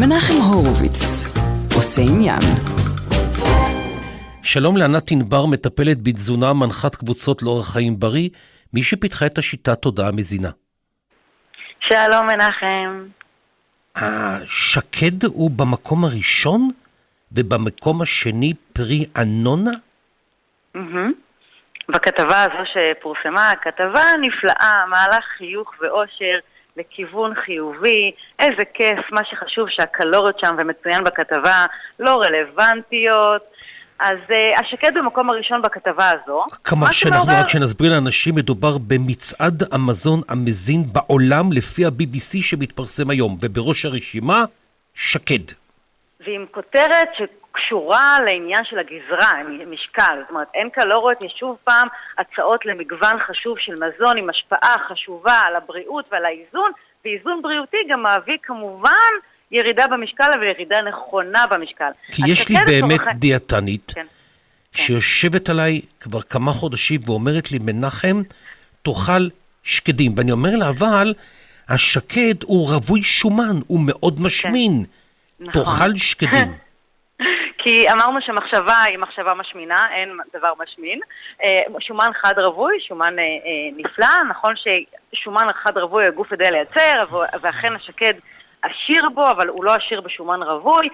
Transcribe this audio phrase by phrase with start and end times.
[0.00, 1.24] מנחם הורוביץ,
[1.76, 2.38] עושה עניין.
[4.42, 8.28] שלום לענת ענבר, מטפלת בתזונה, מנחת קבוצות לאורח חיים בריא,
[8.72, 10.50] מי שפיתחה את השיטה תודעה מזינה.
[11.80, 13.04] שלום מנחם.
[13.96, 16.70] השקד הוא במקום הראשון,
[17.32, 19.72] ובמקום השני פרי אנונה?
[21.88, 26.38] בכתבה הזו שפורסמה, כתבה נפלאה, מהלך חיוך ואושר
[26.76, 31.64] לכיוון חיובי, איזה כיף, מה שחשוב שהקלוריות שם ומצוין בכתבה
[31.98, 33.42] לא רלוונטיות.
[34.00, 36.44] אז uh, השקד במקום הראשון בכתבה הזו.
[36.64, 43.10] כמה מה שאנחנו שמעורר- רק שנסביר לאנשים, מדובר במצעד המזון המזין בעולם לפי ה-BBC שמתפרסם
[43.10, 44.44] היום, ובראש הרשימה,
[44.94, 45.52] שקד.
[46.20, 49.30] ועם כותרת שקשורה לעניין של הגזרה,
[49.70, 50.18] משקל.
[50.20, 51.88] זאת אומרת, אין קלוריות, יש שוב פעם
[52.18, 56.70] הצעות למגוון חשוב של מזון עם השפעה חשובה על הבריאות ועל האיזון,
[57.04, 58.90] ואיזון בריאותי גם מביא כמובן
[59.50, 61.90] ירידה במשקל וירידה נכונה במשקל.
[62.12, 64.06] כי יש לי באמת לצורך- דיאטנית, כן.
[64.72, 68.22] שיושבת עליי כבר כמה חודשים ואומרת לי, מנחם,
[68.82, 69.28] תאכל
[69.62, 70.14] שקדים.
[70.16, 71.14] ואני אומר לה, אבל
[71.68, 74.84] השקד הוא רווי שומן, הוא מאוד משמין.
[75.40, 75.62] נכון.
[75.62, 76.48] תאכל שקדים.
[77.58, 81.00] כי אמרנו שמחשבה היא מחשבה משמינה, אין דבר משמין.
[81.42, 87.04] אה, שומן חד רווי, שומן אה, אה, נפלא, נכון ששומן חד רווי הגוף יודע לייצר,
[87.40, 88.12] ואכן השקד
[88.62, 90.88] עשיר בו, אבל הוא לא עשיר בשומן רווי.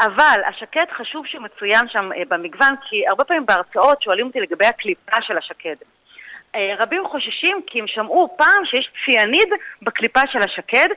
[0.00, 5.38] אבל השקד חשוב שמצוין שם במגוון, כי הרבה פעמים בהרצאות שואלים אותי לגבי הקליפה של
[5.38, 5.74] השקד.
[6.78, 9.48] רבים חוששים כי הם שמעו פעם שיש ציאניד
[9.82, 10.88] בקליפה של השקד,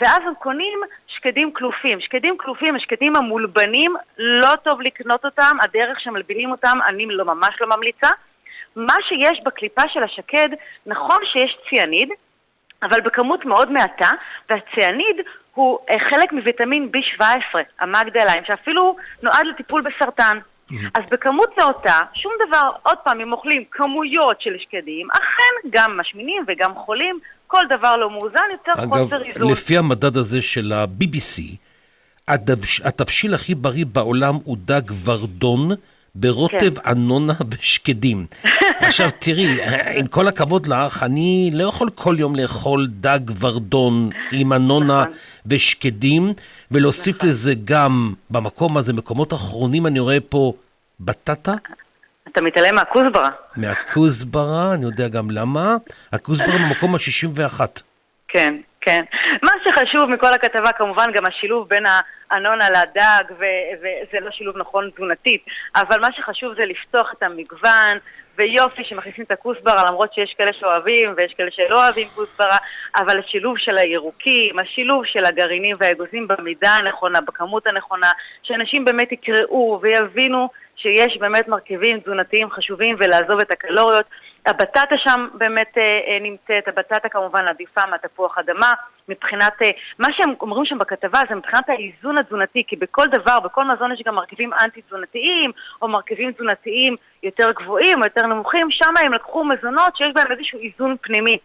[0.00, 2.00] ואז הם קונים שקדים כלופים.
[2.00, 7.76] שקדים כלופים, השקדים המולבנים, לא טוב לקנות אותם, הדרך שמלבינים אותם אני לא, ממש לא
[7.76, 8.08] ממליצה.
[8.76, 10.48] מה שיש בקליפה של השקד,
[10.86, 12.08] נכון שיש ציאניד,
[12.82, 14.10] אבל בכמות מאוד מעטה,
[14.50, 15.16] והציאניד
[15.54, 20.38] הוא אה, חלק מוויטמין B17, המגדליים, שאפילו נועד לטיפול בסרטן.
[20.94, 26.44] אז בכמות נאותה, שום דבר, עוד פעם, אם אוכלים כמויות של שקדים, אכן גם משמינים
[26.48, 29.52] וגם חולים, כל דבר לא מאוזן יוצר אגב, חוסר איזון.
[29.52, 31.42] לפי המדד הזה של ה-BBC,
[32.84, 35.70] התבשיל הכי בריא בעולם הוא דג ורדון
[36.14, 36.90] ברוטב כן.
[36.90, 38.26] אנונה ושקדים.
[38.80, 39.58] עכשיו תראי,
[39.94, 45.12] עם כל הכבוד לך, אני לא יכול כל יום לאכול דג ורדון עם אנונה נכון.
[45.46, 46.32] ושקדים,
[46.70, 50.52] ולהוסיף לזה גם, במקום הזה, מקומות אחרונים אני רואה פה
[51.00, 51.54] בטטה.
[52.28, 53.28] אתה מתעלם מהכוסברה.
[53.56, 55.76] מהכוסברה, אני יודע גם למה.
[56.12, 57.60] הכוסברה במקום ה-61.
[58.28, 59.04] כן, כן.
[59.42, 61.84] מה שחשוב מכל הכתבה כמובן גם השילוב בין
[62.30, 63.24] האנונה לדג,
[63.78, 65.44] וזה לא שילוב נכון תזונתית,
[65.76, 67.98] אבל מה שחשוב זה לפתוח את המגוון,
[68.38, 72.56] ויופי שמכניסים את הכוסברה, למרות שיש כאלה שאוהבים ויש כאלה שלא אוהבים כוסברה,
[72.96, 78.10] אבל השילוב של הירוקים, השילוב של הגרעינים והאגוזים במידה הנכונה, בכמות הנכונה,
[78.42, 84.06] שאנשים באמת יקראו ויבינו שיש באמת מרכיבים תזונתיים חשובים ולעזוב את הקלוריות.
[84.46, 88.72] הבטטה שם באמת אה, אה, נמצאת, הבטטה כמובן עדיפה מהתפוח אדמה,
[89.08, 93.64] מבחינת, אה, מה שהם אומרים שם בכתבה זה מבחינת האיזון התזונתי, כי בכל דבר, בכל
[93.64, 95.50] מזון יש גם מרכיבים אנטי-תזונתיים,
[95.82, 100.58] או מרכיבים תזונתיים יותר גבוהים או יותר נמוכים, שם הם לקחו מזונות שיש בהם איזשהו
[100.58, 101.38] איזון פנימי.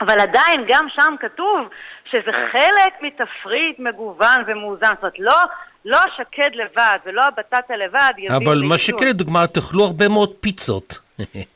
[0.00, 1.68] אבל עדיין גם שם כתוב
[2.10, 5.36] שזה חלק מתפריט מגוון ומאוזן, זאת אומרת לא,
[5.84, 8.78] לא השקד לבד ולא הבטטה לבד יביאו אבל מה.
[8.78, 10.98] שכן, לדוגמה, תאכלו הרבה מאוד פיצות.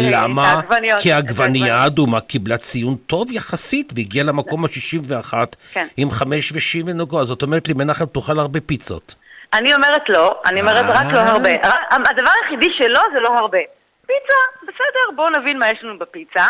[0.00, 0.60] למה?
[1.02, 1.76] כי העגבנייה.
[1.76, 5.34] האדומה קיבלה ציון טוב יחסית והגיעה למקום ה-61
[5.72, 5.86] כן.
[5.96, 7.28] עם חמש ושבעים ונוגעות.
[7.28, 9.14] זאת אומרת לי, מנחם, תאכל הרבה פיצות.
[9.54, 11.30] אני אומרת לא, אני אומרת רק לא אה.
[11.30, 11.50] הרבה.
[11.90, 13.58] הדבר היחידי שלא זה לא הרבה.
[14.06, 16.46] פיצה, בסדר, בואו נבין מה יש לנו בפיצה,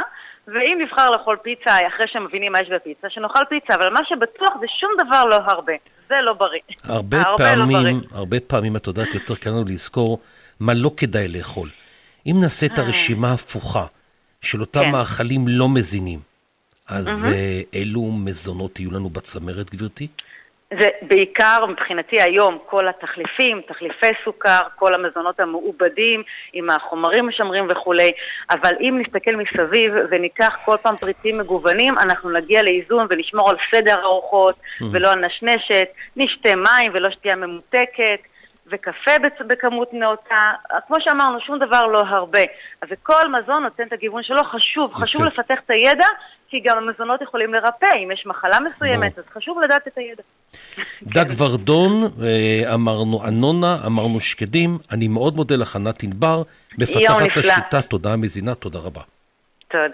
[0.48, 4.66] ואם נבחר לאכול פיצה אחרי שמבינים מה יש בפיצה, שנאכל פיצה, אבל מה שבטוח זה
[4.81, 5.72] שום דבר לא הרבה.
[6.08, 6.60] זה לא בריא.
[6.84, 7.94] הרבה לא פעמים, בריא.
[8.19, 10.19] הרבה פעמים, את יודעת, יותר קל לנו לזכור
[10.60, 11.69] מה לא כדאי לאכול.
[12.26, 13.86] אם נעשה את הרשימה ההפוכה
[14.40, 14.84] של אותם אה.
[14.84, 14.90] כן.
[14.90, 16.18] מאכלים לא מזינים,
[16.88, 20.08] אז אה, אילו מזונות יהיו לנו בצמרת, גברתי?
[20.80, 26.22] זה בעיקר מבחינתי היום כל התחליפים, תחליפי סוכר, כל המזונות המעובדים
[26.52, 28.12] עם החומרים משמרים וכולי,
[28.50, 34.02] אבל אם נסתכל מסביב וניקח כל פעם פריטים מגוונים, אנחנו נגיע לאיזון ונשמור על סדר
[34.02, 34.56] ארוחות
[34.92, 38.20] ולא על נשנשת, נשתה מים ולא שתייה ממותקת.
[38.67, 39.11] וקפה
[39.47, 40.53] בכמות נאותה,
[40.87, 42.41] כמו שאמרנו, שום דבר לא הרבה.
[42.82, 45.41] אז כל מזון נותן את הגיוון שלו, חשוב, חשוב יפה.
[45.41, 46.06] לפתח את הידע,
[46.49, 50.23] כי גם המזונות יכולים לרפא, אם יש מחלה מסוימת, אז חשוב לדעת את הידע.
[51.14, 54.79] דג ורדון, אה, אמרנו אנונה, אמרנו שקדים.
[54.93, 56.43] אני מאוד מודה לך, ענת ענבר,
[56.79, 57.37] מפתחת.
[57.37, 59.00] השיטה תודעה מזינה, תודה רבה.
[59.69, 59.85] תודה.